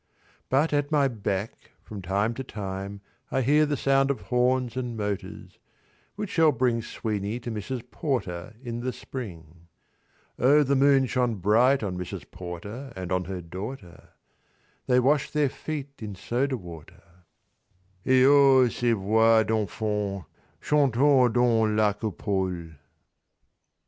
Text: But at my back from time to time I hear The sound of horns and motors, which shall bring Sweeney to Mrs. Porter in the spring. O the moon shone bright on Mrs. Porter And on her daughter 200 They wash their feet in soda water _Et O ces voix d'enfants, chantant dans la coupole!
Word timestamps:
But 0.49 0.73
at 0.73 0.91
my 0.91 1.07
back 1.07 1.73
from 1.83 2.01
time 2.01 2.33
to 2.33 2.43
time 2.43 3.01
I 3.29 3.43
hear 3.43 3.67
The 3.67 3.77
sound 3.77 4.09
of 4.09 4.21
horns 4.33 4.75
and 4.75 4.97
motors, 4.97 5.59
which 6.15 6.31
shall 6.31 6.51
bring 6.51 6.81
Sweeney 6.81 7.39
to 7.39 7.51
Mrs. 7.51 7.83
Porter 7.91 8.55
in 8.63 8.79
the 8.79 8.93
spring. 8.93 9.67
O 10.39 10.63
the 10.63 10.75
moon 10.75 11.05
shone 11.05 11.35
bright 11.35 11.83
on 11.83 11.99
Mrs. 11.99 12.25
Porter 12.31 12.91
And 12.95 13.11
on 13.11 13.25
her 13.25 13.41
daughter 13.41 13.93
200 14.87 14.87
They 14.87 14.99
wash 14.99 15.29
their 15.29 15.49
feet 15.49 15.91
in 16.01 16.15
soda 16.15 16.57
water 16.57 17.03
_Et 18.03 18.23
O 18.25 18.67
ces 18.69 18.95
voix 18.95 19.43
d'enfants, 19.43 20.25
chantant 20.63 21.31
dans 21.31 21.75
la 21.77 21.93
coupole! 21.93 22.71